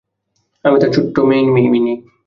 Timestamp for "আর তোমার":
0.75-0.93